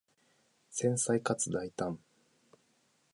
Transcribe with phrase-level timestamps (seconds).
[0.71, 1.99] 繊細かつ大胆